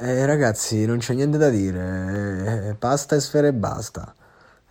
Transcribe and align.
Eh, 0.00 0.26
ragazzi, 0.26 0.86
non 0.86 0.98
c'è 0.98 1.12
niente 1.14 1.38
da 1.38 1.48
dire, 1.50 2.68
eh, 2.68 2.74
basta 2.74 3.16
e 3.16 3.20
sfere 3.20 3.48
e 3.48 3.52
basta. 3.52 4.14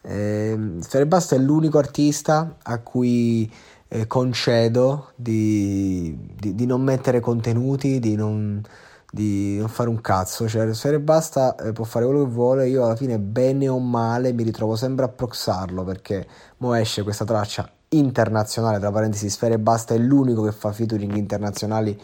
Eh, 0.02 0.78
sfere 0.80 1.04
e 1.04 1.08
basta 1.08 1.36
è 1.36 1.38
l'unico 1.40 1.78
artista 1.78 2.56
a 2.64 2.80
cui 2.80 3.52
eh, 3.90 4.08
concedo 4.08 5.12
di, 5.16 6.18
di, 6.34 6.56
di, 6.56 6.66
non 6.66 6.82
mettere 6.82 7.20
contenuti, 7.20 8.00
di 8.00 8.16
non, 8.16 8.64
di 9.12 9.58
non, 9.58 9.68
fare 9.68 9.90
un 9.90 10.00
cazzo. 10.00 10.48
Cioè, 10.48 10.74
Sfere 10.74 10.96
e 10.96 11.00
basta 11.02 11.56
eh, 11.58 11.74
può 11.74 11.84
fare 11.84 12.06
quello 12.06 12.24
che 12.24 12.32
vuole, 12.32 12.70
io 12.70 12.86
alla 12.86 12.96
fine, 12.96 13.20
bene 13.20 13.68
o 13.68 13.80
male, 13.80 14.32
mi 14.32 14.44
ritrovo 14.44 14.78
sempre 14.78 15.04
a 15.06 15.10
proxarlo 15.10 15.84
perché 15.84 16.26
mo 16.60 16.74
esce 16.74 17.04
questa 17.04 17.26
traccia 17.26 17.70
internazionale, 17.90 18.80
tra 18.80 18.92
parentesi, 18.92 19.30
Sfere 19.30 19.56
e 19.56 19.60
basta 19.60 19.94
è 19.94 19.98
l'unico 19.98 20.44
che 20.44 20.54
fa 20.54 20.72
featuring 20.72 21.16
internazionali 21.16 22.00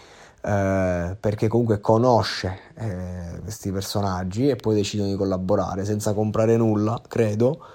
eh, 0.46 1.16
perché 1.18 1.48
comunque 1.48 1.80
conosce 1.80 2.60
eh, 2.76 3.40
questi 3.42 3.72
personaggi 3.72 4.50
e 4.50 4.58
poi 4.58 4.76
decidono 4.76 5.10
di 5.10 5.16
collaborare 5.16 5.86
senza 5.86 6.14
comprare 6.14 6.58
nulla, 6.58 7.02
credo. 7.08 7.66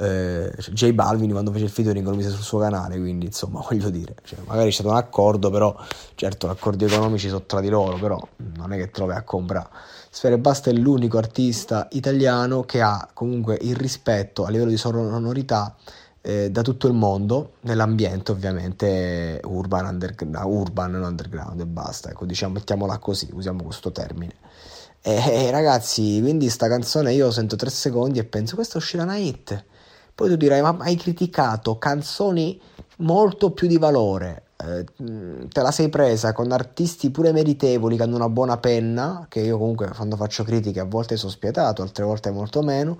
Eh, 0.00 0.52
J 0.70 0.92
Balvin 0.92 1.30
quando 1.30 1.50
fece 1.52 1.64
il 1.64 1.70
featuring 1.70 2.06
lo 2.06 2.14
mise 2.16 2.30
sul 2.30 2.42
suo 2.42 2.58
canale, 2.58 2.98
quindi 2.98 3.26
insomma 3.26 3.60
voglio 3.68 3.88
dire, 3.90 4.16
cioè, 4.24 4.40
magari 4.46 4.68
c'è 4.68 4.74
stato 4.74 4.90
un 4.90 4.96
accordo, 4.96 5.50
però 5.50 5.76
certo 6.16 6.48
accordi 6.48 6.84
economici 6.84 7.28
sono 7.28 7.42
tra 7.42 7.60
di 7.60 7.68
loro, 7.68 7.96
però 7.98 8.20
non 8.56 8.72
è 8.72 8.76
che 8.76 8.90
trovi 8.90 9.12
a 9.12 9.22
comprare. 9.22 9.68
Sfere 10.10 10.38
Basta 10.38 10.70
è 10.70 10.72
l'unico 10.72 11.18
artista 11.18 11.86
italiano 11.92 12.62
che 12.62 12.80
ha 12.80 13.08
comunque 13.12 13.58
il 13.60 13.76
rispetto 13.76 14.44
a 14.44 14.50
livello 14.50 14.70
di 14.70 14.76
sonorità 14.76 15.76
eh, 16.28 16.50
da 16.50 16.60
tutto 16.60 16.86
il 16.88 16.92
mondo, 16.92 17.52
nell'ambiente 17.62 18.32
ovviamente 18.32 19.40
urban, 19.44 19.86
underground, 19.86 20.36
urban 20.44 20.94
underground 21.02 21.58
e 21.58 21.64
basta, 21.64 22.10
ecco 22.10 22.26
diciamo 22.26 22.52
mettiamola 22.52 22.98
così, 22.98 23.30
usiamo 23.32 23.62
questo 23.62 23.90
termine. 23.92 24.34
E, 25.00 25.14
e 25.14 25.50
ragazzi, 25.50 26.18
quindi 26.20 26.50
sta 26.50 26.68
canzone 26.68 27.14
io 27.14 27.30
sento 27.30 27.56
tre 27.56 27.70
secondi 27.70 28.18
e 28.18 28.24
penso 28.24 28.56
questa 28.56 28.76
uscirà 28.76 29.04
una 29.04 29.16
hit. 29.16 29.64
Poi 30.14 30.28
tu 30.28 30.36
dirai, 30.36 30.60
ma 30.60 30.76
hai 30.80 30.96
criticato 30.96 31.78
canzoni 31.78 32.60
molto 32.98 33.52
più 33.52 33.66
di 33.66 33.78
valore. 33.78 34.47
Eh, 34.60 34.84
te 35.48 35.62
la 35.62 35.70
sei 35.70 35.88
presa 35.88 36.32
con 36.32 36.50
artisti 36.50 37.10
pure 37.10 37.30
meritevoli 37.30 37.96
che 37.96 38.02
hanno 38.02 38.16
una 38.16 38.28
buona 38.28 38.56
penna, 38.58 39.26
che 39.28 39.40
io 39.40 39.56
comunque 39.56 39.88
quando 39.94 40.16
faccio 40.16 40.42
critiche 40.42 40.80
a 40.80 40.84
volte 40.84 41.16
sono 41.16 41.30
spietato, 41.30 41.82
altre 41.82 42.04
volte 42.04 42.30
molto 42.30 42.62
meno 42.62 42.98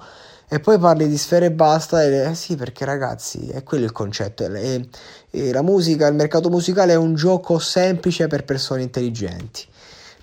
e 0.50 0.60
poi 0.60 0.78
parli 0.78 1.08
di 1.08 1.18
sfere 1.18 1.46
e 1.46 1.52
basta, 1.52 2.02
e, 2.02 2.30
eh 2.30 2.34
sì, 2.34 2.56
perché 2.56 2.84
ragazzi, 2.84 3.48
è 3.48 3.62
quello 3.64 3.84
il 3.84 3.92
concetto. 3.92 4.44
E, 4.46 4.88
e 5.30 5.52
la 5.52 5.62
musica, 5.62 6.06
il 6.06 6.14
mercato 6.14 6.48
musicale 6.48 6.92
è 6.92 6.96
un 6.96 7.14
gioco 7.14 7.58
semplice 7.58 8.28
per 8.28 8.44
persone 8.44 8.82
intelligenti. 8.82 9.66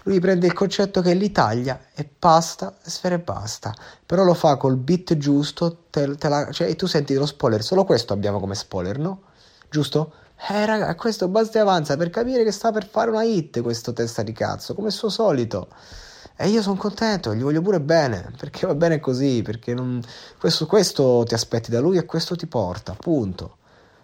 Lui 0.04 0.20
prende 0.20 0.48
il 0.48 0.54
concetto 0.54 1.02
che 1.02 1.14
l'Italia 1.14 1.80
è 1.94 2.06
pasta, 2.06 2.76
sfere 2.82 3.16
e 3.16 3.20
basta, 3.20 3.74
però 4.06 4.24
lo 4.24 4.34
fa 4.34 4.56
col 4.58 4.78
beat 4.78 5.18
giusto, 5.18 5.86
te, 5.90 6.16
te 6.16 6.30
la, 6.30 6.50
cioè 6.52 6.76
tu 6.76 6.88
senti 6.88 7.14
lo 7.14 7.26
spoiler, 7.26 7.62
solo 7.64 7.84
questo 7.86 8.14
abbiamo 8.14 8.40
come 8.40 8.56
spoiler, 8.56 8.98
no? 8.98 9.22
Giusto? 9.70 10.14
Eh 10.38 10.66
raga, 10.66 10.94
questo 10.96 11.28
basta 11.28 11.58
e 11.60 11.62
avanza 11.62 11.98
per 11.98 12.10
capire 12.10 12.44
che 12.44 12.52
sta 12.52 12.72
per 12.72 12.88
fare 12.88 13.10
una 13.10 13.24
hit 13.24 13.62
questo 13.62 13.94
testa 13.94 14.22
di 14.22 14.32
cazzo, 14.32 14.74
come 14.76 14.88
il 14.88 14.94
suo 14.94 15.10
solito. 15.10 15.68
E 16.38 16.50
io 16.50 16.62
sono 16.62 16.76
contento, 16.76 17.34
gli 17.34 17.42
voglio 17.42 17.62
pure 17.62 17.80
bene, 17.80 18.32
perché 18.38 18.68
va 18.68 18.76
bene 18.76 19.00
così, 19.00 19.42
perché 19.42 19.74
non... 19.74 20.02
questo, 20.38 20.66
questo 20.68 21.24
ti 21.26 21.34
aspetti 21.34 21.72
da 21.72 21.80
lui 21.80 21.98
e 21.98 22.06
questo 22.06 22.36
ti 22.36 22.46
porta, 22.48 22.94
punto. 22.94 23.58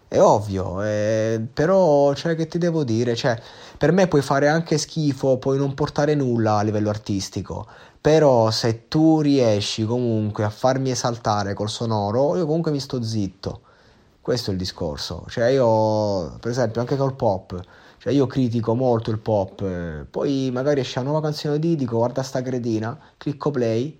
È 0.07 0.19
ovvio, 0.19 0.81
eh, 0.83 1.45
però, 1.53 2.13
cioè, 2.13 2.35
che 2.35 2.47
ti 2.47 2.57
devo 2.57 2.83
dire? 2.83 3.15
Cioè, 3.15 3.39
per 3.77 3.91
me 3.91 4.07
puoi 4.07 4.21
fare 4.21 4.47
anche 4.47 4.77
schifo, 4.77 5.37
puoi 5.37 5.57
non 5.57 5.73
portare 5.73 6.15
nulla 6.15 6.57
a 6.57 6.61
livello 6.63 6.89
artistico, 6.89 7.67
però 7.99 8.49
se 8.51 8.87
tu 8.87 9.21
riesci 9.21 9.85
comunque 9.85 10.43
a 10.43 10.49
farmi 10.49 10.91
esaltare 10.91 11.53
col 11.53 11.69
sonoro, 11.69 12.35
io 12.37 12.45
comunque 12.45 12.71
mi 12.71 12.79
sto 12.79 13.01
zitto. 13.03 13.61
Questo 14.21 14.51
è 14.51 14.53
il 14.53 14.59
discorso. 14.59 15.25
Cioè, 15.27 15.47
io, 15.47 16.37
per 16.39 16.51
esempio, 16.51 16.79
anche 16.79 16.95
col 16.95 17.15
pop, 17.15 17.59
cioè 17.97 18.13
io 18.13 18.27
critico 18.27 18.75
molto 18.75 19.09
il 19.09 19.17
pop, 19.17 19.61
eh, 19.61 20.05
poi 20.09 20.49
magari 20.51 20.79
esce 20.79 20.99
una 20.99 21.09
nuova 21.09 21.27
canzone 21.27 21.57
di 21.57 21.75
dico 21.75 21.97
guarda 21.97 22.21
sta 22.21 22.41
cretina, 22.41 22.97
clicco 23.17 23.49
play, 23.49 23.99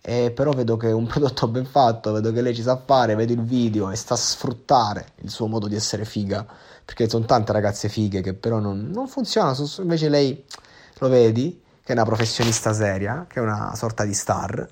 e 0.00 0.30
però 0.30 0.52
vedo 0.52 0.76
che 0.76 0.88
è 0.88 0.92
un 0.92 1.06
prodotto 1.08 1.48
ben 1.48 1.64
fatto, 1.64 2.12
vedo 2.12 2.30
che 2.32 2.42
lei 2.42 2.54
ci 2.54 2.62
sa 2.62 2.76
fare, 2.76 3.16
vedo 3.16 3.32
il 3.32 3.42
video 3.42 3.90
e 3.90 3.96
sta 3.96 4.14
a 4.14 4.16
sfruttare 4.16 5.14
il 5.22 5.30
suo 5.30 5.48
modo 5.48 5.66
di 5.66 5.74
essere 5.74 6.04
figa, 6.04 6.46
perché 6.84 7.08
sono 7.08 7.24
tante 7.24 7.50
ragazze 7.52 7.88
fighe 7.88 8.20
che 8.20 8.34
però 8.34 8.60
non, 8.60 8.88
non 8.92 9.08
funzionano, 9.08 9.68
invece 9.78 10.08
lei 10.08 10.44
lo 10.98 11.08
vedi, 11.08 11.60
che 11.82 11.92
è 11.92 11.92
una 11.92 12.04
professionista 12.04 12.72
seria, 12.72 13.26
che 13.28 13.40
è 13.40 13.42
una 13.42 13.74
sorta 13.74 14.04
di 14.04 14.14
star, 14.14 14.68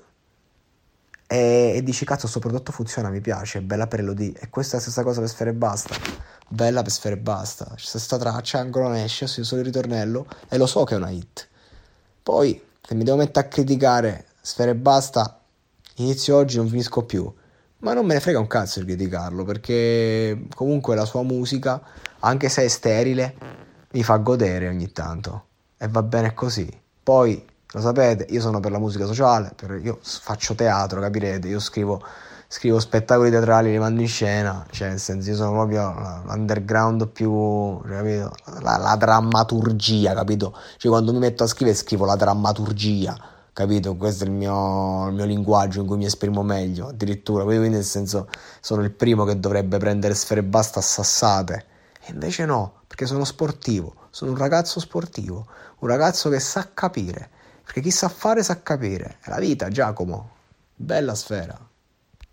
e, 1.27 1.73
e 1.75 1.83
dici 1.83 2.05
cazzo 2.05 2.21
questo 2.21 2.39
prodotto 2.39 2.71
funziona, 2.71 3.09
mi 3.09 3.21
piace, 3.21 3.59
è 3.59 3.61
bella 3.61 3.87
per 3.87 3.99
elodie, 3.99 4.33
e 4.39 4.49
questa 4.49 4.73
è 4.73 4.75
la 4.77 4.81
stessa 4.81 5.03
cosa 5.03 5.19
per 5.19 5.29
Sfere 5.29 5.49
e 5.51 5.53
Basta 5.53 6.33
bella 6.47 6.81
per 6.81 6.91
sfere 6.91 7.15
e 7.15 7.17
basta. 7.19 7.65
C'è 7.75 7.89
questa 7.91 8.17
traccia, 8.17 8.59
ancora 8.59 8.87
non 8.87 8.97
esce, 8.97 9.27
solo 9.27 9.61
il 9.61 9.67
ritornello 9.67 10.27
e 10.49 10.57
lo 10.57 10.65
so 10.65 10.83
che 10.83 10.95
è 10.95 10.97
una 10.97 11.09
hit. 11.09 11.47
Poi, 12.21 12.61
se 12.81 12.95
mi 12.95 13.03
devo 13.03 13.17
mettere 13.17 13.45
a 13.45 13.49
criticare 13.49 14.25
sfere 14.41 14.71
e 14.71 14.75
basta, 14.75 15.39
inizio 15.95 16.37
oggi 16.37 16.57
non 16.57 16.67
finisco 16.67 17.03
più. 17.03 17.31
Ma 17.79 17.93
non 17.93 18.05
me 18.05 18.15
ne 18.15 18.19
frega 18.19 18.39
un 18.39 18.47
cazzo 18.47 18.79
di 18.79 18.85
criticarlo, 18.85 19.43
perché 19.43 20.47
comunque 20.55 20.95
la 20.95 21.05
sua 21.05 21.23
musica, 21.23 21.81
anche 22.19 22.49
se 22.49 22.63
è 22.63 22.67
sterile, 22.67 23.35
mi 23.91 24.03
fa 24.03 24.17
godere 24.17 24.67
ogni 24.67 24.91
tanto. 24.91 25.45
E 25.77 25.87
va 25.87 26.01
bene 26.01 26.33
così. 26.33 26.67
Poi, 27.03 27.45
lo 27.75 27.81
sapete, 27.81 28.25
io 28.29 28.39
sono 28.39 28.61
per 28.61 28.71
la 28.71 28.79
musica 28.79 29.05
sociale, 29.05 29.51
per, 29.53 29.81
io 29.83 29.99
faccio 30.01 30.55
teatro, 30.55 31.01
capirete, 31.01 31.49
io 31.49 31.59
scrivo 31.59 32.01
scrivo 32.47 32.79
spettacoli 32.79 33.29
teatrali, 33.29 33.71
li 33.71 33.77
mando 33.77 33.99
in 33.99 34.07
scena, 34.07 34.65
cioè 34.71 34.87
nel 34.89 34.99
senso 34.99 35.29
io 35.31 35.35
sono 35.35 35.51
proprio 35.51 36.23
l'underground 36.25 37.09
più, 37.09 37.81
cioè, 37.85 37.97
capito? 37.97 38.33
La, 38.61 38.77
la, 38.77 38.95
drammaturgia, 38.95 40.13
capito? 40.13 40.55
Cioè 40.77 40.89
quando 40.89 41.11
mi 41.11 41.19
metto 41.19 41.43
a 41.43 41.47
scrivere 41.47 41.75
scrivo 41.75 42.05
la 42.05 42.15
drammaturgia, 42.15 43.17
capito? 43.51 43.97
Questo 43.97 44.23
è 44.23 44.27
il 44.27 44.31
mio, 44.31 45.07
il 45.09 45.15
mio 45.15 45.25
linguaggio 45.25 45.81
in 45.81 45.87
cui 45.87 45.97
mi 45.97 46.05
esprimo 46.05 46.43
meglio, 46.43 46.87
addirittura, 46.87 47.43
quindi 47.43 47.67
nel 47.67 47.83
senso 47.83 48.29
sono 48.61 48.83
il 48.83 48.91
primo 48.91 49.25
che 49.25 49.37
dovrebbe 49.37 49.77
prendere 49.79 50.13
sfere 50.13 50.41
basta 50.41 50.79
assassate, 50.79 51.65
e 52.05 52.11
invece 52.13 52.45
no, 52.45 52.83
perché 52.87 53.05
sono 53.05 53.25
sportivo, 53.25 53.93
sono 54.11 54.31
un 54.31 54.37
ragazzo 54.37 54.79
sportivo, 54.79 55.45
un 55.79 55.89
ragazzo 55.89 56.29
che 56.29 56.39
sa 56.39 56.69
capire, 56.73 57.31
perché 57.65 57.81
chi 57.81 57.91
sa 57.91 58.07
fare 58.09 58.43
sa 58.43 58.61
capire, 58.61 59.17
è 59.21 59.29
la 59.29 59.39
vita 59.39 59.67
Giacomo, 59.69 60.29
bella 60.75 61.15
sfera. 61.15 61.57